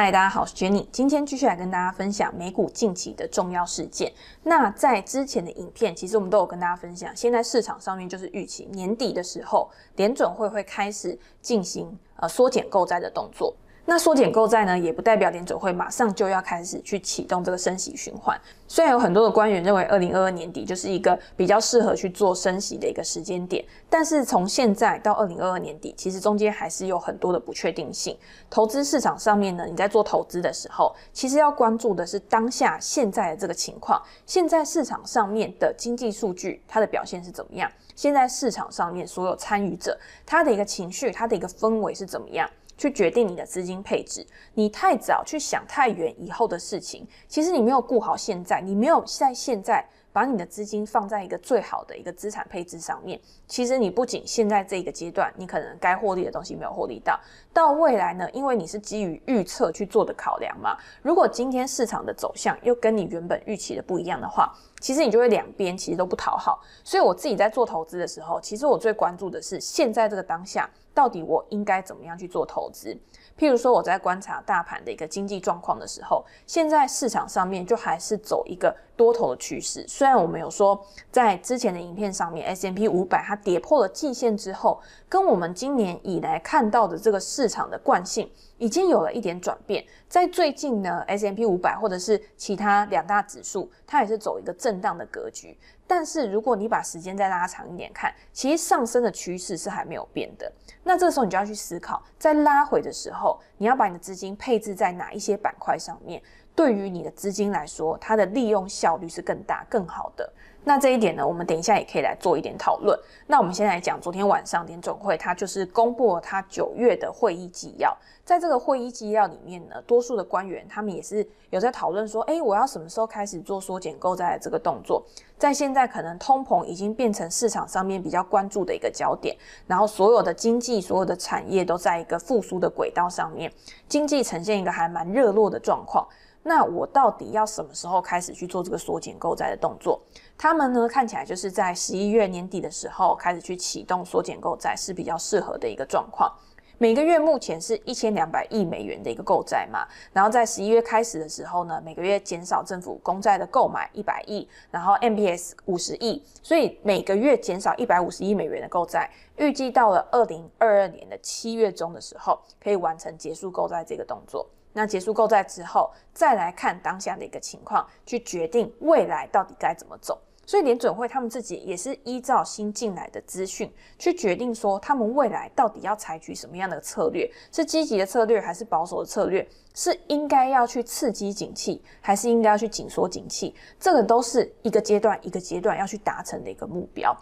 [0.00, 0.86] 嗨，大家好，我是 Jenny。
[0.92, 4.12] 今天继续来跟大家分享美股近期的重要事件。
[4.44, 13.52] 那在之前的影片，其实我们都有跟大家分享，现在市场上面就是预期年底的时候，联准会会开始进行呃缩减购债的动作。
[13.90, 18.38] 那缩减购债呢，也不代表联准会马上就要开始去启动这个升息循环。
[18.66, 28.14] 虽然有很多的官员认为，二零二二年底就是一个比较适合去做升息的一个时间点，但是从现在到二零二二年底，其实中间还是有很多的不确定性。
[28.50, 37.72] 投资市场上面呢，你在做投资的时候，其实要关注的是当下现在的这个情况，现在市场上面的经济数据它的表现是怎么样？
[37.96, 42.46] 现在市场上面所有参与者他的一个情绪，他的一个氛围是怎么样？
[42.78, 44.24] 去决定你的资金配置，
[44.54, 49.84] 你太早去想太远以后的事情，其实你没有顾好现在，你没有在现在
[50.18, 57.16] 把你的资金放在一个最好的一个资产配置上面，其实你不仅现在这个阶段，你可能该获利的东西没有获利到，
[57.52, 70.68] 到未来呢，因为你是基于预测去做的考量嘛，如果今天市场的走向又跟你原本预期的不一样的话，其实你就会两边其实都不讨好，所以我自己在做投资的时候，其实我最关注的是现在这个当下。
[70.94, 72.98] 到底我应该怎么样去做投资？
[73.38, 79.86] 譬如说我在观察大盘的一个经济状况的时候，现在市场上面就还是走一个多头的趋势。
[79.86, 88.28] 虽然我们有说在之前的影片上面，S M P 五百它跌破了季线之后，跟我们今年以来看到的这个市场的惯性
[88.58, 89.84] 已经有了一点转变。
[90.08, 95.56] 在最近呢，S&P 500或者是其他两大指数，它也是走一个震荡的格局。
[95.86, 100.52] 但是如果你把时间再拉长一点看，其实上升的趋势是还没有变的。
[100.84, 106.22] 那这时候你就要去思考，在拉回的时候，你要把你的资金配置在哪一些板块上面？
[106.54, 110.30] 对于你的资金来说，它的利用效率是更大、更好的。
[110.68, 112.94] 那这一点呢，我们等一下也可以来做一点讨论。
[113.26, 117.96] 那我们先来讲，昨天晚上联总会它就是公布了它九月的会议纪要。
[118.22, 125.02] 在这个会议纪要里面呢，多数的官员他们也是有在讨论说，诶，我要什么时候开始做缩减购债的这个动作？
[125.38, 129.34] 在现在可能通膨已经变成市场上面比较关注的一个焦点，
[129.66, 133.50] 然后所有的经济、所有的产业都在一个复苏的轨道上面，
[133.88, 136.06] 经济呈现一个还蛮热络的状况。
[136.44, 140.00] 那我到底要什么时候开始去做这个缩减购债的动作？
[140.38, 146.32] 他们呢，看起来就是在十一月年底的时候开始去启动缩减购债是比较适合的一个状况。
[146.78, 164.48] 每个月目前是一千两百亿美元的一个购债嘛，然后在十一月开始的时候呢，每个月减少政府公债的购买一百亿，然后 MBS 五十亿，所以每个月减少一百五十亿美元的购债，预计到了二零二二年的七月中的时候可以完成结束购债这个动作。
[164.72, 170.16] 那结束购债之后，再来看当下的一个情况，去决定未来到底该怎么走。
[170.48, 187.14] 所以联准会他们自己也是依照新进来的资讯去决定说，他们未来到底要采取什么样的策略，是积极的策略还是保守的策略，是应该要去刺激景气，还是应该要去紧缩景气，这个都是一个阶段一个阶段要去达成的一个目标。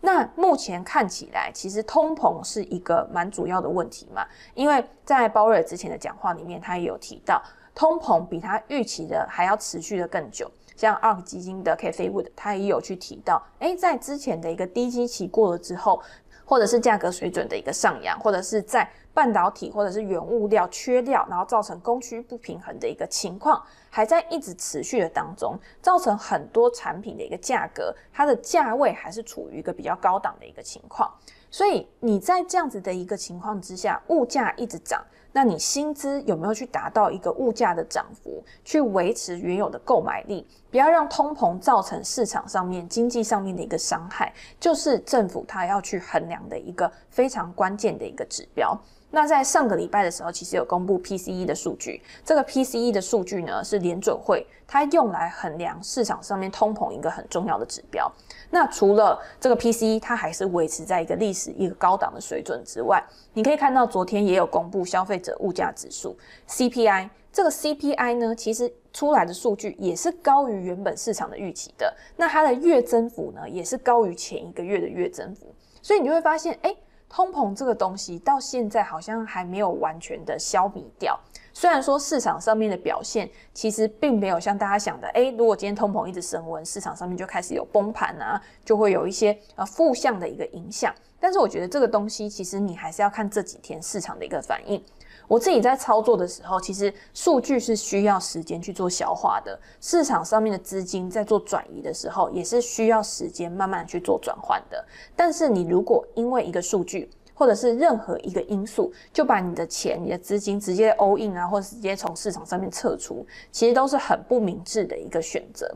[0.00, 4.26] 那目前看起来，其实通膨是一个蛮主要的问题嘛，
[4.56, 7.40] 因为在鲍威尔之前的讲话里面，他也有提到，
[7.76, 10.50] 通膨比他预期的还要持续的更久。
[10.76, 16.02] 像 ARK 基金的 Cathie Wood，他也有去提到，诶，在之前的一个低基期过了之后，
[16.44, 31.12] 或者是价格水准的一个上扬，或者是在半导体或者是原物料缺料，然后造成供需不平衡的一个情况，还在一直持续的当中，造成很多产品的一个价格，它的价位还是处于一个比较高档的一个情况。
[31.50, 35.04] 所以你在这样子的一个情况之下，物价一直涨。
[35.32, 48.78] 那你薪资有没有去达到一个物价的涨幅，去维持原有的购买力，不要让通膨造成市场上面经济上面的一个伤害，就是政府它要去衡量的一个非常关键的一个指标。
[49.14, 52.02] 那在上个礼拜的时候，其实有公布 PCE 的数据。
[52.24, 58.10] 这个 PCE 的数据呢，是联准会它用来衡量市场上面通膨一个很重要的指标。
[58.54, 66.14] 那除了这个 PCE，它还是维持在一个历史一个高档的水准之外，你可以看到昨天也有公布消费者物价指数
[66.48, 67.08] CPI。
[67.32, 71.92] 这个 CPI 呢，其实出来的数据也是高于原本市场的预期的。
[72.16, 75.46] 那它的月增幅呢，也是高于前一个月的月增幅。
[75.80, 76.76] 所以你就会发现，哎。
[77.12, 81.18] 通膨这个东西到现在好像还没有完全的消弭掉。
[81.52, 90.94] 虽然说市场上面的表现其实并没有像大家想的，诶，如果今天通膨一直升温，市场上面就开始有崩盘啊，就会有一些呃负向的一个影响。
[91.20, 94.82] 但是我觉得这个东西其实你还是要看这几天市场的一个反应。
[95.28, 99.58] 我自己在操作的时候，其实数据是需要时间去做消化的。
[99.80, 104.84] 市场上面的资金在做转移的时候，也是需要时间慢慢去做转换的。
[105.16, 115.74] 但是你如果因为一个数据或者是任何一个因素，就把你的钱、你的资金直接 all in 啊，或者直接从市场上面撤出，其实都是很不明智的一个选择。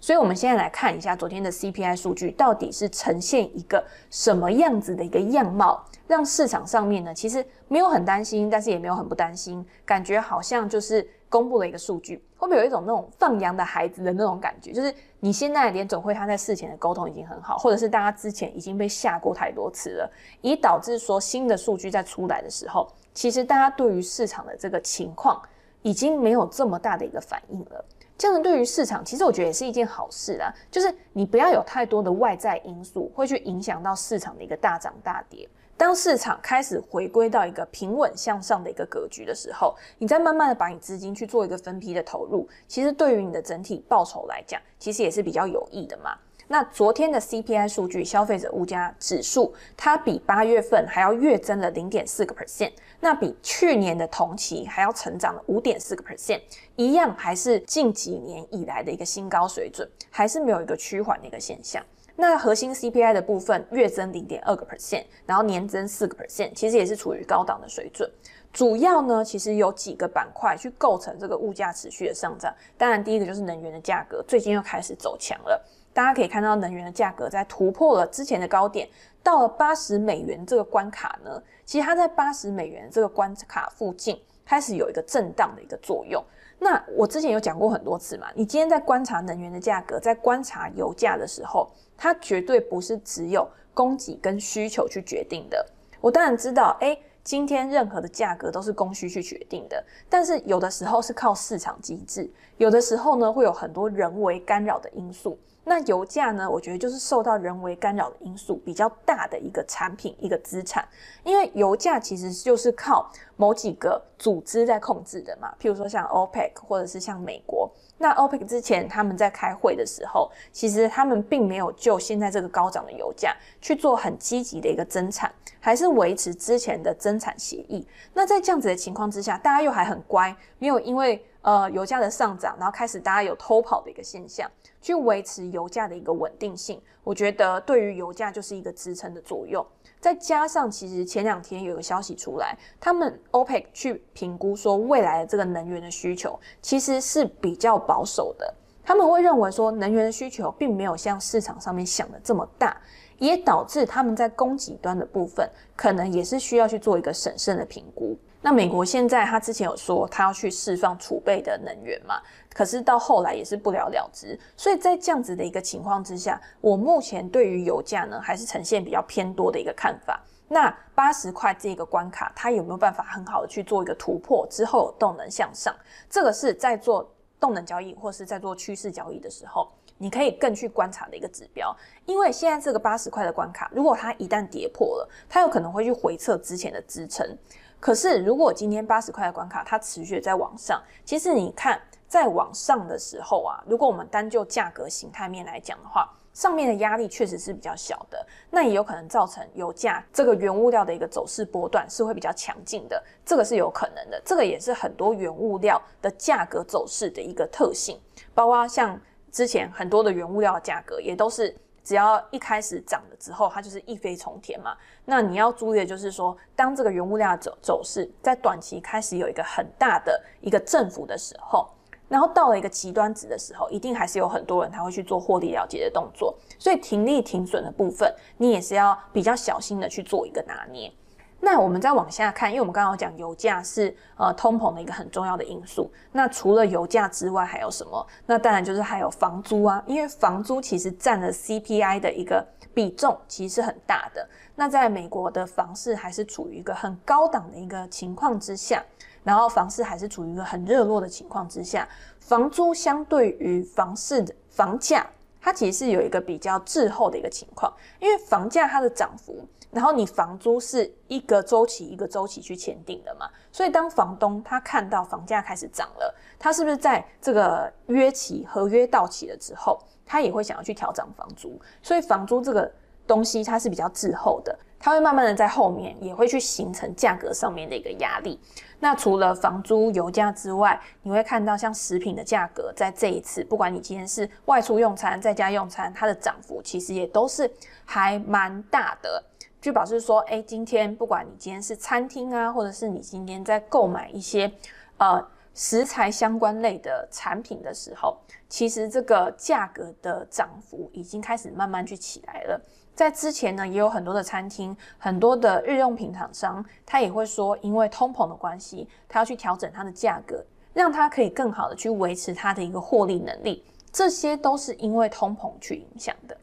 [0.00, 14.72] 所以，我们现在来看一下昨天的 CPI 数据，到底是呈现一个什么样子的一个样貌，让市场上面呢，其实没有很担心，但是也没有很不担心，感觉好像就是公布了一个数据，会不会有一种那种放羊的孩子的那种感觉？
[14.72, 20.10] 就是你现在连总会他在事前的沟通已经很好，或者是大家之前已经被吓过太多次了，
[20.42, 25.42] 以导致说新的数据在出来的时候，其实大家对于市场的这个情况
[25.82, 27.84] 已经没有这么大的一个反应了。
[28.18, 30.52] 这样对于市场，其实我觉得也是一件好事啦。
[30.70, 35.48] 就是你不要有太多的外在因素会去影响到市场的一个大涨大跌。
[35.76, 46.18] 当市场开始回归到一个平稳向上的一个格局的时候，你再慢慢的把你资金去做一个分批的投入，其实对于你的整体报酬来讲，其实也是比较有益的嘛。
[46.50, 52.72] 那昨天的 CPI 数据，消费者物价指数，它比八月份还要月增了零点四个 percent。
[53.00, 56.40] 那比去年的同期还要成长了五点四个 percent，
[56.76, 61.84] 一样还是近几年以来的一个新高水准，还是没有一个趋缓的一个现象。
[62.16, 68.10] 那核心 CPI 的部分月增零点二个 percent，然后年增四个 percent，其实也是处于高档的水准。
[68.52, 72.52] 主要呢，其实有几个板块去构成这个物价持续的上涨。
[72.78, 75.62] 当然，第一个就是能源的价格，最近又开始走强了。
[75.92, 78.88] 大家可以看到，能源的价格在突破了之前的高点。
[79.22, 86.24] 到了八十美元这个关卡呢，其实它在八十美元这个关卡附近开始有一个震荡的一个作用。
[86.58, 95.66] 那我之前有讲过很多次嘛，你今天在观察能源的价格，在观察油价的时候，它绝对不是只有供给跟需求去决定的。
[96.00, 105.38] 我当然知道，诶，今天任何的价格都是供需去决定的，但是有的时候是靠市场机制，有的时候呢会有很多人为干扰的因素。
[105.68, 106.50] 那油价呢？
[106.50, 110.86] 我觉得就是受到人为干扰的因素比较大的一个产品、一个资产，
[111.22, 117.70] 因为油价其实就是靠某几个组织在控制的嘛，譬如说像 OPEC 或者是像美国。
[117.98, 127.86] 那 OPEC 之前他们在开会的时候，其实他们并没有就现在这个高涨的油价去做很积极的一个增产，还是维持之前的增产协议。
[128.14, 134.50] 那在这样子的情况之下，大家又还很乖，没有因为呃油价的上涨，然后开始大家有偷跑的一个现象。
[134.80, 139.64] 去维持油价的一个稳定性，我觉得对于油价就是一个支撑的作用。
[139.98, 148.54] 再加上，其实前两天有个消息出来，他们 OPEC 去评估说未来的这个能源的需求其实是比较保守的。
[148.84, 152.80] 他们会认为说能源的需求并没有像市场上面想的这么大，
[153.18, 158.16] 也导致他们在供给端的部分可能也是需要去做一个审慎的评估。
[158.40, 162.20] 那美国现在他之前有说他要去释放储备的能源嘛？
[162.54, 170.20] 可是到后来也是不了了之，所以在这样子的一个情况之下，我目前对于油价呢还是呈现比较偏多的一个看法。
[170.46, 175.74] 那八十块这个关卡，它有没有办法很好的去做一个突破之后动能向上？
[176.08, 179.68] 这个是在做动能交易或是在做趋势交易的时候，
[179.98, 181.76] 你可以更去观察的一个指标。
[182.06, 187.36] 因为现在这个八十块的关卡，如果它一旦跌破了，它有可能会去回测之前的支撑。
[187.80, 191.80] 可是如果今天八十块的关卡它持续在往上，其实你看。
[192.08, 208.00] 在往上的时候啊，如果我们单就价格形态面来讲的话，上面的压力确实是比较小的，那也有可能造成油价这个原物料的一个走势波段是会比较强劲的，这个是有可能的，这个也是很多原物料的价格走势的一个特性，
[208.32, 208.98] 包括像
[209.30, 211.54] 之前很多的原物料的价格也都是
[211.88, 214.76] 只要一开始涨了之后，它就是一飞冲天嘛。
[215.06, 221.66] 那你要注意的就是说，当这个原物料走走势在短期开始有一个很大的一个振幅的时候。
[222.06, 230.92] 然后到了一个极端值的时候，一定还是有很多人他会去做获利了结的动作，所以停利停损的部分，你也是要比较小心的去做一个拿捏。
[231.40, 235.90] 那我们再往下看，因为我们刚刚有讲油价是呃通膨的一个很重要的因素。
[236.12, 238.06] 那除了油价之外还有什么？
[238.26, 244.28] 那当然就是还有房租啊，因为房租其实占了 CPI 的一个比重，其实是很大的。
[244.56, 248.84] 那在美国的房市还是处于一个很高档的一个情况之下。
[249.24, 251.86] 然后房市还是处于一个很热络的情况之下，
[252.18, 255.06] 房租相对于房市的房价，
[255.38, 272.70] 它其实是有一个比较滞后的一个情况，因为房价它的涨幅，然后你房租是一个周期一个周期去签订的嘛，所以当房东他看到房价开始涨了，他是不是在这个约期合约到期了之后，他也会想要去调涨房租，所以房租这个
[273.06, 274.58] 东西它是比较滞后的。
[274.80, 278.38] 它会慢慢的在后面也会去形成价格上面的一个压力。
[278.78, 287.50] 那除了房租、油价之外，你会看到像食品的价格，在这一次，不管你今天是外出用餐、在家用餐，它的涨幅其实也都是
[287.84, 289.20] 还蛮大的。
[289.60, 294.50] 就表示说，哎，今天不管你今天是餐厅啊，或者是你今天在购买一些
[294.98, 295.24] 呃
[295.54, 298.16] 食材相关类的产品的时候，
[298.48, 302.60] 其实这个价格的涨幅已经开始慢慢去起来了。
[302.94, 313.64] 在之前呢，也有很多的餐厅，很多的日用品厂商，他也会说，因为通膨的关系，他要去调整它的价格，让它可以更好的去维持它的一个获利能力。
[313.92, 316.36] 这些都是因为通膨去影响的。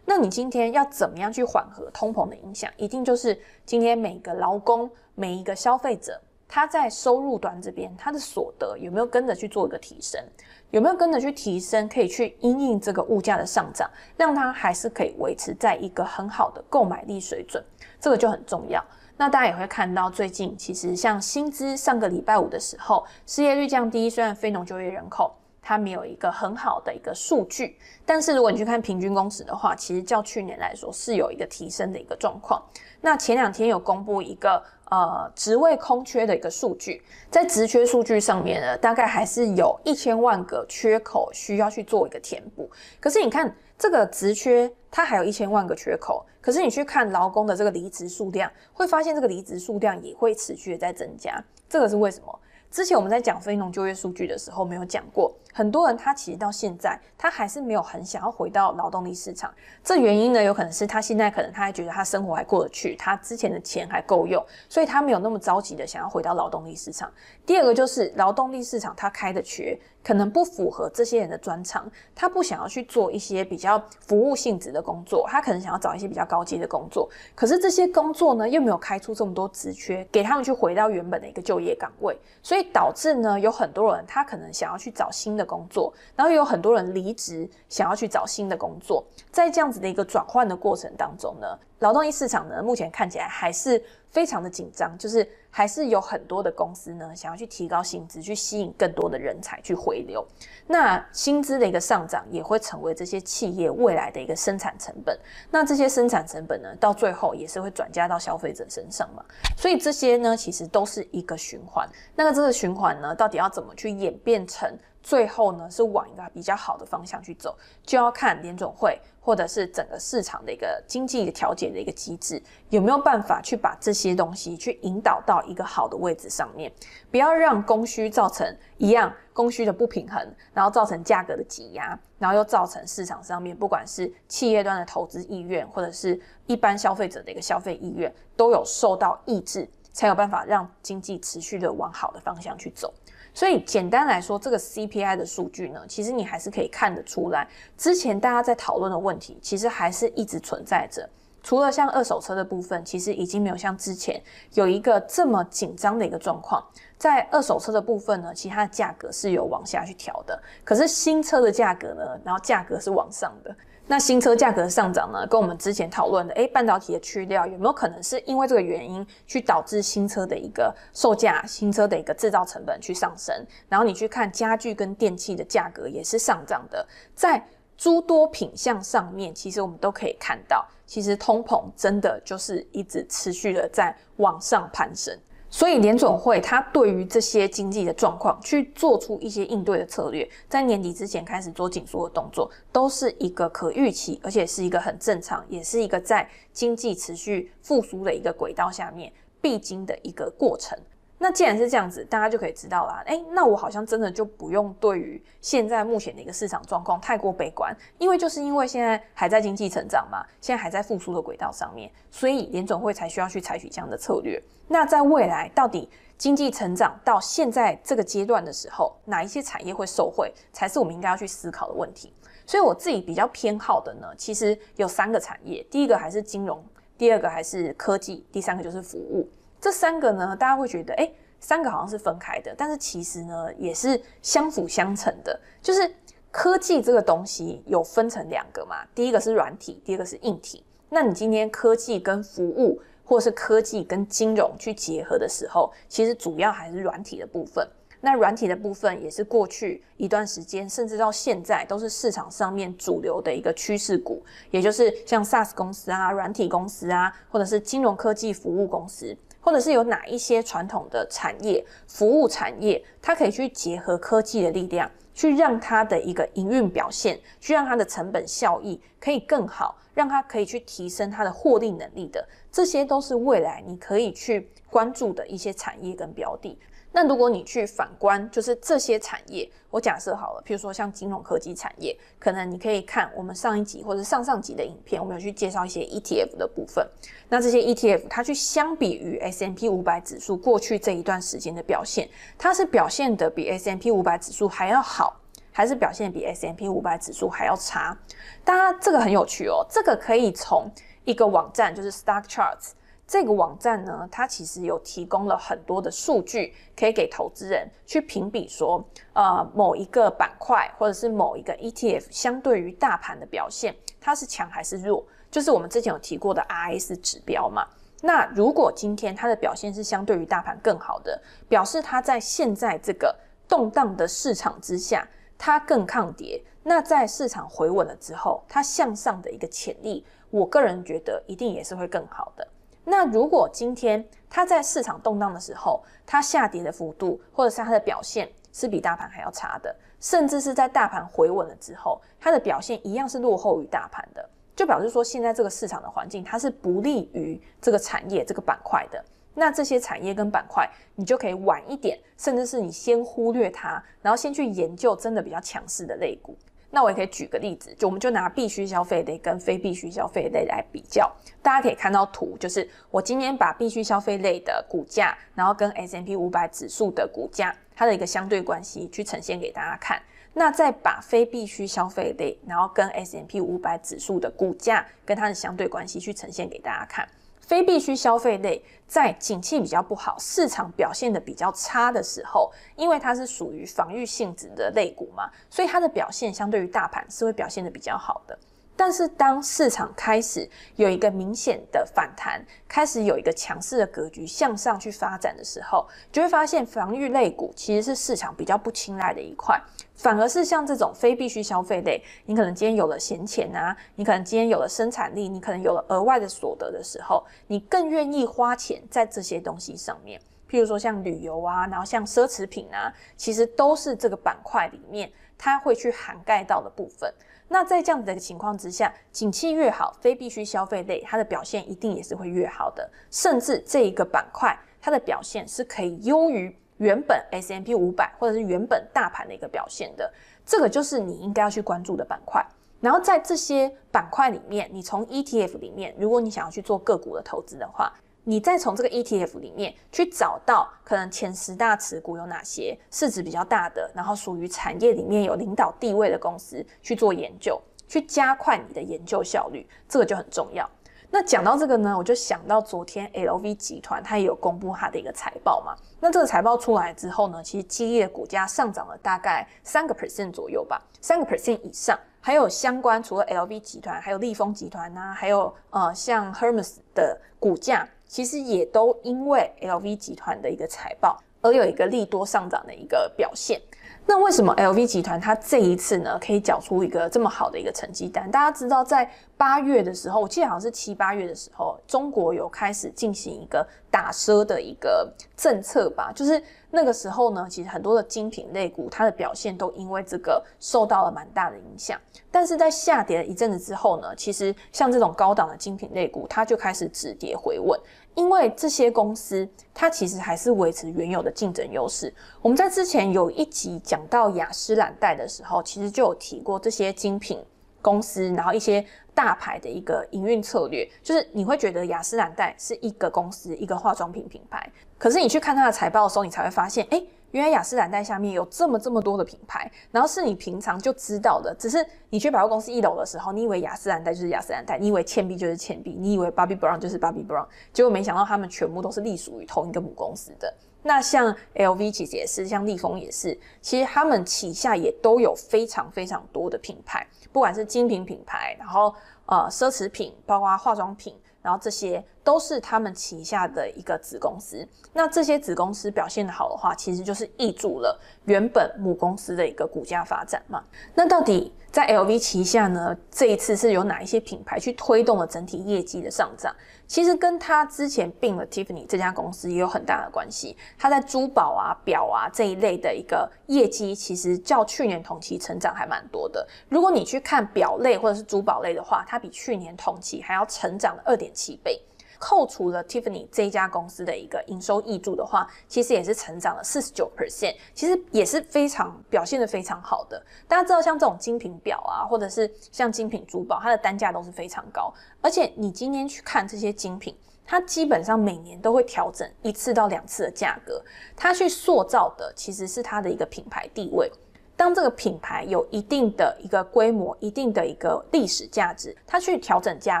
[0.08, 2.70] 那你今天要怎么样去缓和通膨的影响？
[2.76, 10.22] 一定就是今天每个劳工、每一个消费者，他在收入端这边，他的所得有没有跟着去做一个提升？
[10.70, 11.88] 有没有跟着去提升？
[11.88, 17.62] 可以去因应这个物价的上涨，让他还是可以维持在一个很好的购买力水准，
[18.00, 18.82] 这个就很重要。
[19.16, 25.34] 那大家也会看到，最近其实像薪资，上个礼拜五的时候，失业率降低，虽然非农就业人口。
[25.68, 32.62] 它没有一个很好的一个数据，但是如果你去看平均工时的话，其实较去年来说是有一个提升的一个状况。
[33.00, 42.70] 那前两天有公布一个呃职位空缺的一个数据，在职缺数据上面呢，大概还是有一千万个缺口需要去做一个填补。
[43.00, 51.42] 可是你看这个职缺，它还有一千万个缺口，可是你去看劳工的这个离职数量，会发现这个离职数量也会持续的在增加。
[51.68, 52.38] 这个是为什么？
[52.70, 59.52] 之前我们在讲非农就业数据的时候，没有讲过，很多人他其实到现在，他还是没有很想要回到劳动力市场。
[59.82, 67.10] 这原因呢，有可能是他现在可能他还觉得他生活还过得去，他之前的钱还够用，所以他没有那么着急的想要回到劳动力市场。
[67.46, 77.10] 第二个就是劳动力市场他开的缺，可能不符合这些人的专长，他不想要去做一些比较服务性质的工作，他可能想要找一些比较高阶的工作。
[77.34, 82.66] 可是这些工作呢，又没有开出这么多职缺，给他们去回到原本的一个就业岗位，所以。
[82.76, 89.02] 导致呢，有很多人他可能想要去找新的工作，然后又有很多人离职，想要去找新的工作。
[89.30, 93.82] 在这样子的一个转换的过程当中呢，劳动力市场呢，目前看起来还是
[94.16, 100.26] 非常的紧张，就是还是有很多的公司呢，想要去提高薪资，去吸引更多的人才去回流。
[100.66, 105.18] 那薪资的一个上涨，也会成为这些企业未来的一个生产成本。
[105.50, 109.22] 那这些生产成本呢，到最后也是会转嫁到消费者身上嘛。
[109.54, 111.86] 所以这些呢，其实都是一个循环。
[112.14, 114.74] 那个这个循环呢，到底要怎么去演变成？
[115.06, 126.72] 最后呢，是往一个比较好的方向去走，就要看联准会或者是整个市场的一个经济的调节的一个机制，有没有办法去把这些东西去引导到一个好的位置上面，
[127.08, 128.44] 不要让供需造成
[128.78, 130.20] 一样供需的不平衡，
[130.52, 142.92] 然后造成价格的挤压，然后又造成市场上面不管是企业端的投资意愿，或者是一般消费者的一个消费意愿，都有受到抑制，才有办法让经济持续的往好的方向去走。
[143.36, 151.06] 所以简单来说，这个 CPI 的数据呢，其实你还是可以看得出来，之前大家在讨论的问题，其实还是一直存在着。
[151.42, 154.18] 除了像二手车的部分，其实已经没有像之前
[154.54, 156.64] 有一个这么紧张的一个状况。
[156.96, 163.54] 在二手车的部分呢，其他的价格是有往下去调的，可是新车的价格呢，然后价格是往上的。
[163.88, 173.32] 那新车价格上涨呢，跟我们之前讨论的，诶，半导体的去料有没有可能是因为这个原因去导致新车的一个售价、新车的一个制造成本去上升？
[173.68, 177.40] 然后你去看家具跟电器的价格也是上涨的，在
[177.76, 185.16] 诸多品项上面，其实我们都可以看到，其实通膨真的就是一直持续的在往上攀升。
[185.48, 200.76] 所以联总会它对于这些经济的状况去做出一些应对的策略，在年底之前开始做紧缩的动作，都是一个可预期，而且是一个很正常，也是一个在经济持续复苏的一个轨道下面必经的一个过程。
[201.18, 203.02] 那既然是这样子，大家就可以知道啦。
[203.06, 214.42] 诶，那我好像真的就不用对于现在目前的一个市场状况太过悲观，因为就是因为现在还在经济成长嘛，现在还在复苏的轨道上面，所以联准会才需要去采取这样的策略。
[214.68, 222.12] 那在未来，到底经济成长到现在这个阶段的时候，哪一些产业会受惠，才是我们应该要去思考的问题。
[222.44, 226.62] 所以我自己比较偏好的呢，其实有三个产业，第一个还是金融，
[226.98, 229.28] 第二个还是科技，第三个就是服务。
[229.60, 235.38] 这三个呢，大家会觉得，诶，三个好像是分开的，但是其实呢，也是相辅相成的。
[235.62, 235.90] 就是
[236.30, 240.64] 科技这个东西有分成两个嘛，第一个是软体，第二个是硬体。
[240.88, 247.66] 那你今天科技跟服务，或是科技跟金融去结合的时候，其实主要还是软体的部分。
[248.02, 259.16] 那软体的部分也是过去一段时间，甚至到现在都是市场上面主流的一个趋势股，也就是像 SaaS 公司啊、软体公司啊，或者是金融科技服务公司。
[259.46, 276.58] 或者是有哪一些传统的产业、服务产业，它可以去结合科技的力量，去让它的一个营运表现，去让它的成本效益可以更好，让它可以去提升它的获利能力的，这些都是未来你可以去关注的一些产业跟标的。
[276.96, 286.88] 那如果你去反观，就是这些产业，我假设好了，譬如说像金融科技产业，可能你可以看我们上一集或者上上集的影片，我们有去介绍一些 ETF 的部分。
[287.28, 295.20] 那这些 ETF 它去相比于 S M P 五百指数过去这一段时间的表现，它是表现得比 S M P 五百指数还要好，
[295.52, 297.94] 还是表现比 S M P 五百指数还要差？
[298.42, 300.72] 大家这个很有趣哦，这个可以从
[301.04, 302.70] 一个网站，就是 Stock Charts。
[303.06, 315.04] 这个网站呢，它其实有提供了很多的数据，可以给投资人去评比说，呃，某一个板块或者是某一个 ETF 相对于大盘的表现，它是强还是弱？
[315.30, 317.64] 就是我们之前有提过的 RS 指标嘛。
[318.02, 323.14] 那如果今天它的表现是相对于大盘更好的，表示它在现在这个
[323.46, 325.06] 动荡的市场之下，
[325.38, 326.42] 它更抗跌。
[326.64, 332.46] 那在市场回稳了之后，它向上的一个潜力，我个人觉得一定也是会更好的。
[332.88, 349.04] 那如果今天它在市场动荡的时候，它下跌的幅度或者是它的表现是比大盘还要差的，甚至是在大盘回稳了之后，它的表现一样是落后于大盘的，就表示说现在这个市场的环境它是不利于这个产业这个板块的。
[349.34, 356.34] 那这些产业跟板块，你就可以晚一点，甚至是你先忽略它，然后先去研究真的比较强势的类股。
[356.70, 361.10] 那我也可以举个例子，就我们就拿必须消费类跟非必须消费类来比较，
[361.42, 370.02] 大家可以看到图，就是我今天把必须消费类的股价，然后跟 S M P 五百指数的股价它的一个相对关系去呈现给大家看，
[370.34, 377.08] 那再把非必需消费类，然后跟 S M P 五百指数的股价跟它的相对关系去呈现给大家看。
[377.46, 388.36] 非必需消费类在景气比较不好、市场表现得比较差的时候，因为它是属于防御性质的类股嘛，所以它的表现相对于大盘是会表现得比较好的。
[388.78, 399.58] 但是当市场开始有一个明显的反弹，开始有一个强势的格局向上去发展的时候，就会发现防御类股其实是市场比较不青睐的一块。
[399.96, 410.20] 反而是像这种非必需消费类，你可能今天有了闲钱啊，你可能今天有了生产力，你可能有了额外的所得的时候，你更愿意花钱在这些东西上面。
[410.48, 417.12] 譬如说像旅游啊，然后像奢侈品啊，其实都是这个板块里面它会去涵盖到的部分。
[417.48, 426.56] 那在这样子的情况之下，景气越好，非必需消费类它的表现一定也是会越好的，甚至这一个板块它的表现是可以优于。
[426.78, 430.12] 原本 S M P 五百或者是原本大盘的一个表现的，
[430.44, 432.44] 这个就是你应该要去关注的板块。
[432.80, 437.92] 然后在这些板块里面，你从 ETF 里面，如果你想要去做个股的投资的话，
[438.24, 450.68] 你再从这个 ETF 里面去找到可能前十大持股有哪些市值比较大的，然后属于产业里面有领导地位的公司去做研究，去加快你的研究效率，这个就很重要。
[451.10, 455.74] 那讲到这个呢，我就想到昨天 LV 集团它也有公布它的一个财报嘛。
[456.00, 461.98] 那这个财报出来之后呢，其实激烈的股价上涨了大概三个 percent 左右吧，三个 percent 以上。
[462.20, 473.60] 还有相关除了 LV 集团，还有利丰集团呐、啊，还有呃像 Hermes 的股价，其实也都因为 LV 集团的一个财报而有一个利多上涨的一个表现。
[474.08, 478.30] 那为什么 LV 集团它这一次呢，可以缴出一个这么好的一个成绩单？
[478.30, 486.12] 大家知道，在八月的时候，我记得好像是七八月的时候，中国有开始进行一个打奢的一个政策吧。
[486.14, 491.98] 就是那个时候呢，其实很多的精品类股它的表现都因为这个受到了蛮大的影响。
[492.30, 497.76] 但是在下跌了一阵子之后呢，其实像这种高档的精品类股，它就开始止跌回稳。
[498.16, 502.12] 因为这些公司，它其实还是维持原有的竞争优势。
[502.42, 507.38] 我们在之前有一集讲到雅诗兰黛的时候，其实就有提过这些精品
[507.82, 514.66] 公司，然后一些大牌的一个营运策略，就是你会觉得雅诗兰黛是一个公司，一个化妆品品牌，
[514.98, 530.50] 可是你去看它的财报的时候，你才会发现，诶原来雅诗兰黛下面有这么这么多的品牌，然后是你平常就知道的，只是你去百货公司一楼的时候，你以为雅诗兰黛就是雅诗兰黛，你以为倩碧就是倩碧，你以为 Bobbi Brown 就是 Bobbi Brown，结果没想到他们全部都是隶属于同一个母公司的。
[530.82, 538.94] 那像 LV 其实也是，像利丰也是，其实他们旗下也都有非常非常多的品牌，不管是精品品牌，然后
[539.26, 541.14] 呃奢侈品，包括化妆品。
[541.46, 544.66] 然后这些都是他们旗下的一个子公司。
[544.92, 550.60] 那这些子公司表现的好的话，其实就是挹注了原本母公司的一个股价发展嘛。
[550.92, 556.56] 那到底在 LV 旗下呢，这一次是有哪一些品牌去推动了整体业绩的上涨？
[556.86, 560.56] 其实跟他之前并了 Tiffany 这家公司也有很大的关系。
[560.78, 566.48] 他在珠宝啊、表啊这一类的一个业绩，其实较去年同期成长还蛮多的。
[566.70, 571.78] 如果你去看表类或者是珠宝类的话，它比去年同期还要成长了二点七倍。
[572.18, 580.22] 扣除了 Tiffany 这一家公司的一个营收挹注的话，其实也是成长了四十九 percent，其实也是非常表现得非常好的。
[580.48, 590.82] 大家知道，像这种精品表啊，或者是像精品珠宝，它的单价都是非常高，而且你今天去看这些精品，它基本上每年都会调整一次到两次的价格，
[591.14, 594.10] 它去塑造的其实是它的一个品牌地位。
[594.56, 600.00] 当这个品牌有一定的一个规模、一定的一个历史价值，它去调整价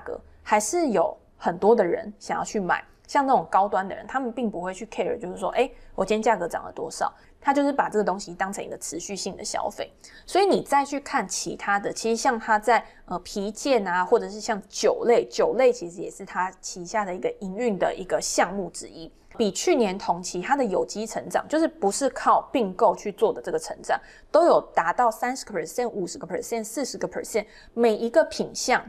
[0.00, 1.16] 格，还是有。
[1.36, 7.12] 很多的人想要去买，像那种高端的人，他们并不会去 care，就是说，诶，我今天价格涨了多少？
[7.40, 9.92] 他就是把这个东西当成一个持续性的消费。
[10.24, 19.12] 所以你再去看其他的，其实像他在呃皮件啊，或者是像酒类，酒类其实也是他旗下的一个营运的一个项目之一。
[19.36, 28.88] 比去年同期它的有机成长，就是不是靠并购去做的这个成长，都有达到三十个 percent、五十个 percent、四十个 percent，每一个品项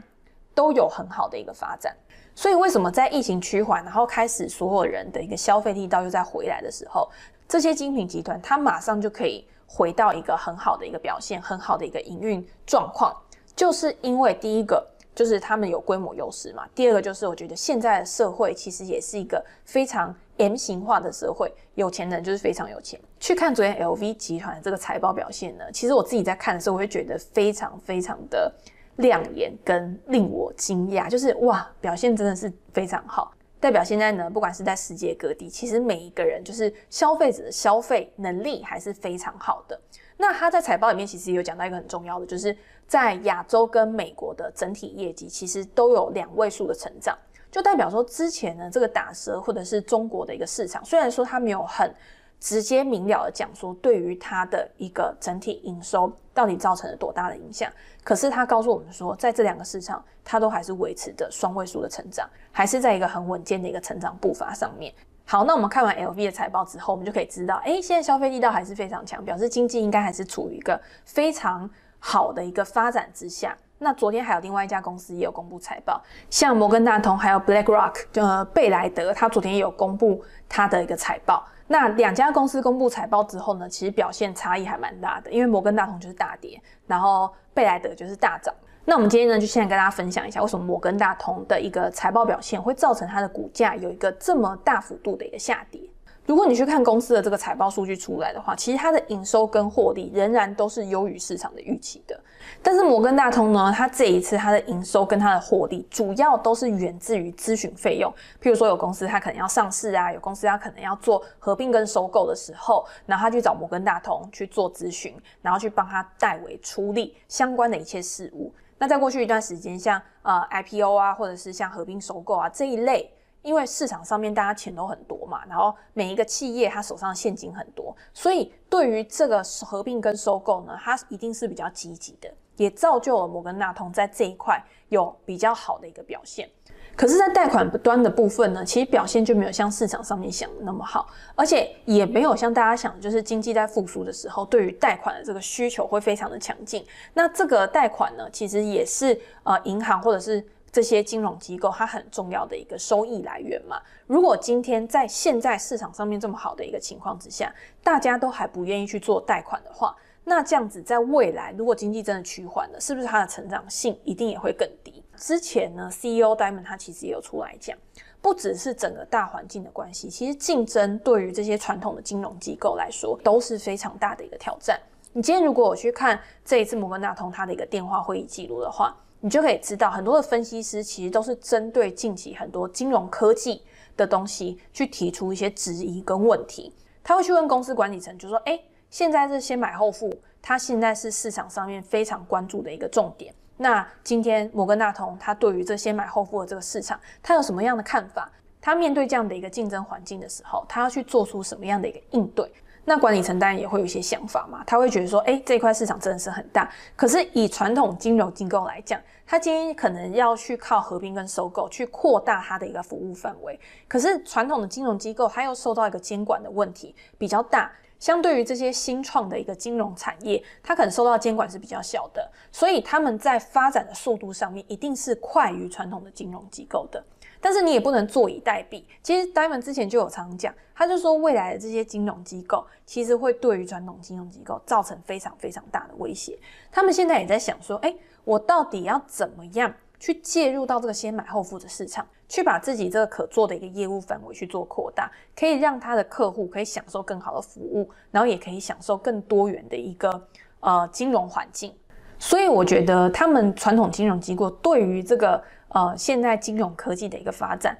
[0.54, 1.96] 都有很好的一个发展。
[2.38, 7.08] 所以，为什么在疫情趋缓，然后开始所有人的一个消费力道又再回来的时候，
[7.48, 13.16] 这些精品集团它马上就可以回到一个很好的一个表现，很好的一个营运状况？
[13.56, 23.00] 就是因为第一个就是他们有规模优势嘛，第二个就是我觉得现在的社会其实也是一个非常 M 型化的社会，有钱人就是非常有钱。
[23.18, 28.52] 去看昨天 LV 集团这个财报表现呢，其实我自己在看的时候，我会觉得非常非常的。
[28.96, 39.80] 亮眼跟令我惊讶，就是哇，表现真的是非常好，代表现在呢，不管是在世界各地，其实每一个人就是消费者的消费能力还是非常好的。
[40.16, 42.56] 那他在财报里面其实也有讲到一个很重要的，就是
[42.86, 47.16] 在亚洲跟美国的整体业绩其实都有两位数的成长，
[47.50, 51.94] 就代表说之前呢，这个打折或者是中国的一个市场，虽然说它没有很。
[52.38, 57.70] 直接明了的讲说，对于它的一个整体营收到底造成了多大的影响？
[58.04, 64.92] 可是他告诉我们说，在这两个市场，它都还是维持着双位数的成长，还是在一个很稳健的一个成长步伐上面。
[65.24, 71.68] 好，那我们看完 LV 的财报之后，我们就可以知道，哎，现在消费力道还是非常强，表示经济应该还是处于一个非常
[71.98, 73.56] 好的一个发展之下。
[73.78, 81.44] 那昨天还有另外一家公司也有公布财报，像摩根大通还有 BlackRock，呃，贝莱德，他昨天也有公布他的一个财报。
[81.68, 88.54] 那两家公司公布财报之后呢，其实表现差异还蛮大的，因为摩根大通就是大跌，然后贝莱德就是大涨。
[88.84, 95.80] 那我们今天呢，就现在跟大家分享一下，为什么摩根大通的一个财报表现会造成它的股价有一个这么大幅度的一个下跌。
[96.26, 102.20] 如果你去看公司的这个财报数据出来的话，其实它的营收跟获利仍然都是优于市场的预期的。
[102.60, 108.12] 但是摩根大通呢，它这一次它的营收跟它的获利主要都是源自于咨询费用。
[108.42, 118.52] 譬如说有公司它可能要上市啊，有公司它可能要做合并跟收购的时候，然后他去找摩根大通去做咨询，然后去帮他代为处理相关的一切事务。
[118.78, 123.12] 那在过去一段时间，像呃 IPO 啊，或者是像合并收购啊这一类。
[123.46, 136.50] 因为市场上面大家钱都很多嘛，然后每一个企业它手上的现金很多，所以对于这个合并跟收购呢，它一定是比较积极的，也造就了摩根大通在这一块有比较好的一个表现。
[136.96, 141.06] 可是，在贷款端的部分呢，其实表现就没有像市场上面想的那么好，
[141.36, 146.84] 而且也没有像大家想的，就是经济在复苏的时候，对于贷款的这个需求会非常的强劲。
[147.14, 150.44] 那这个贷款呢，其实也是呃银行或者是。
[150.76, 153.80] 这些金融机构它很重要的一个收益来源嘛。
[154.06, 157.50] 如果今天在现在市场上面这么好的一个情况之下，
[157.82, 165.02] 大家都还不愿意去做贷款的话，那这样子在未来如果经济真的趋缓了，是不是它的成长性一定也会更低？
[165.16, 167.74] 之前呢，CEO Diamond 他其实也有出来讲，
[168.20, 174.78] 不只是整个大环境的关系，其实竞争对于这些传统的金融机构来说都是非常大的一个挑战。
[175.14, 183.62] 你今天如果我去看这一次摩根大通它的一个电话会议记录的话，你就可以知道，很多的分析师其实都是针对近期很多金融科技
[183.96, 186.72] 的东西去提出一些质疑跟问题。
[187.02, 193.34] 他会去问公司管理层，就说：“诶，现在是先买后付，它现在是市场上面非常关注的一个重点。
[193.56, 198.30] 那今天摩根大通，它对于这先买后付的这个市场，它有什么样的看法？
[198.60, 202.52] 它面对这样的一个竞争环境的时候，它要去做出什么样的一个应对？”
[202.88, 227.04] 那管理层当然也会有一些想法嘛，他会觉得说，哎，这块市场真的是很大，可是以传统金融机构来讲，他今天可能要去靠合并跟收购去扩大它的一个服务范围，可是传统的金融机构它又受到一个监管的问题比较大，相对于这些新创的一个金融产业，它可能受到监管是比较小的，所以他们在发展的速度上面一定是快于传统的金融机构的。
[227.46, 228.82] 但是你也不能坐以待毙。
[229.04, 236.36] 其实 Diamond 之前就有常讲，他就说未来的这些金融机构其实会对于传统金融机构造成非常非常大的威胁。
[236.72, 250.20] 他们现在也在想说，哎，我到底要怎么样去介入到这个先买后付的市场，去把自己这个可做的一个业务范围去做扩大，可以让他的客户可以享受更好的服务，然后也可以享受更多元的一个
[250.58, 251.72] 呃金融环境。
[252.18, 255.40] 所以我觉得他们传统金融机构对于这个。
[255.68, 257.76] 呃，现在金融科技的一个发展，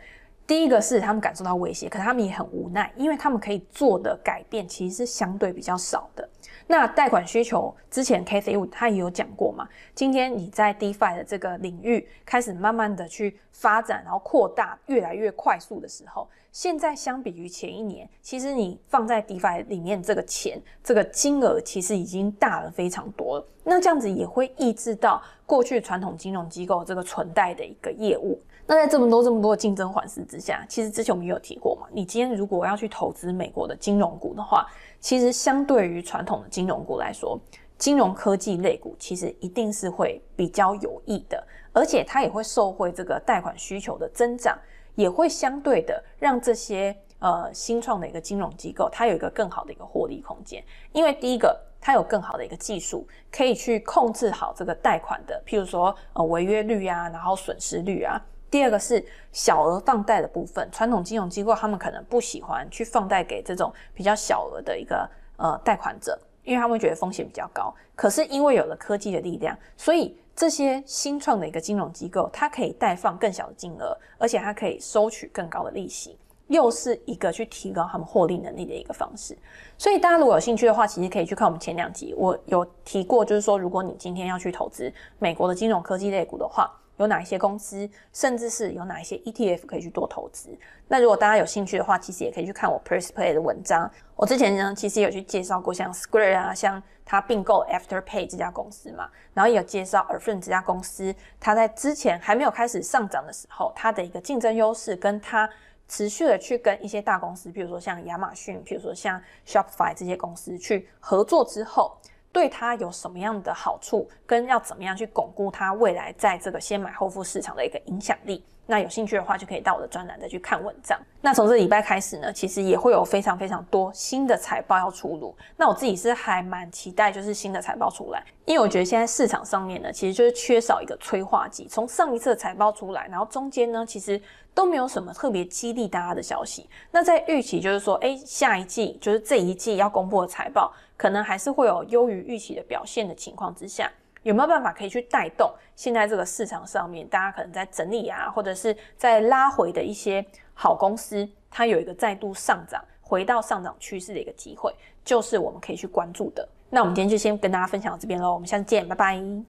[0.46, 6.28] 第一个是他们感受到威胁，可是他们也很无奈，因为他们可以做的改变其实是相对比较少的。
[6.68, 23.46] 那贷款需求之前，Kathy 他也有讲过嘛，今天你在 DeFi 的这个领域开始慢慢的去发展，然后扩大越来越快速的时候，现在相比于前一年，其实你放在 DeFi 里面这个钱，这个金额其实已经大了非常多了。
[23.64, 28.40] 那这样子也会抑制到过去传统金融机构这个存贷的一个业务。
[28.68, 34.66] 那在这么多这么多的竞争环视之下，其实之前我们也有提过嘛，你今天如果要去投资美国的金融股的话，
[35.00, 37.38] 其实相对于传统的金融股来说，
[37.79, 44.59] 金融科技类股其实一定是会比较有益的，而且它也会受惠这个贷款需求的增长，
[44.94, 51.57] 也会相对的让这些呃新创的一个金融机构，它有一个更好的一个获利空间，因为第一个。
[51.79, 58.20] 它有更好的一个技术，可以去控制好这个贷款的，譬如说呃违约率啊，然后损失率啊。
[58.57, 67.71] 第二个是小额放贷的部分，传统金融机构他们可能不喜欢去放贷给这种比较小额的一个呃贷款者，因为他们觉得风险比较高。
[67.95, 76.16] 可是因为有了科技的力量，所以这些新创的一个金融机构，它可以贷放更小的金额，而且它可以收取更高的利息。
[76.47, 79.37] 又是一个去提高他们获利能力的一个方式，
[79.77, 90.50] 所以大家如果有兴趣的话，其实可以去看我们前两集，我有提过，就是说如果你今天要去投资美国的金融科技类股的话，有哪一些公司，甚至是有哪一些 ETF 可以去多投资。
[90.88, 93.90] 那如果大家有兴趣的话，其实也可以去看我 PursePlay 的文章。
[94.14, 105.48] 我之前呢，其实有去介绍过像 Square 啊，像它并购 Afterpay 这家公司嘛，然后也有介绍 Affirm 这家公司，它在之前还没有开始上涨的时候，它的一个竞争优势跟它。
[105.88, 111.96] 持续的去跟一些大公司，比如说像亚马逊，比如说像 Shopify 这些公司去合作之后，
[112.37, 118.44] 对它有什么样的好处，跟要怎么样去巩固它未来在这个先买后付市场的一个影响力。
[118.66, 121.01] 那有兴趣的话，就可以到我的专栏再去看文章。
[121.22, 125.35] 那从这礼拜开始呢，其实也会有非常非常多新的财报要出炉。
[125.57, 131.66] 那我自己是还蛮期待，就是新的财报出来，因为我觉得现在市场上面呢，其实就是缺少一个催化剂。
[131.70, 134.20] 从上一次的财报出来，然后中间呢，其实
[134.53, 136.68] 都没有什么特别激励大家的消息。
[136.90, 143.90] 那在预期就是说，哎，下一季就是这一季要公布的财报，可能还是会有优于预期的表现的情况之下。
[144.22, 156.48] 有没有办法可以去带动现在这个市场上面，大家可能在整理啊，或者是在拉回的一些好公司，它有一个再度上涨，回到上涨趋势的一个机会，就是我们可以去关注的。
[156.68, 159.44] 那我们今天就先跟大家分享到这边喽，我们下次见，拜拜。